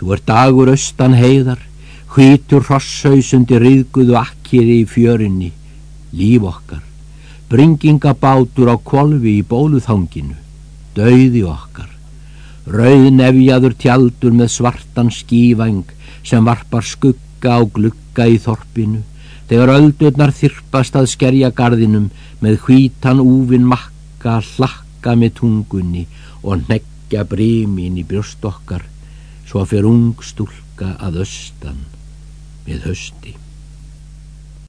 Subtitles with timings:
[0.00, 1.58] Þú er dagur austan heiðar,
[2.14, 5.50] hvítur hrossausundi riðguðu akkiri í fjörinni,
[6.16, 6.78] líf okkar,
[7.50, 10.38] bringingabátur á kolvi í bóluþanginu,
[10.96, 11.90] dauði okkar,
[12.64, 15.92] rauð nefjaður tjaldur með svartan skívæng
[16.24, 19.02] sem varpar skugga á glugga í þorpinu,
[19.52, 22.06] þegar öldurnar þyrpast að skerja gardinum
[22.40, 26.06] með hvítan úvin makka hlakka með tungunni
[26.40, 28.88] og neggja brímin í brjóst okkar
[29.50, 31.80] svo fyrir ung stúlka að austan
[32.62, 33.32] við hösti.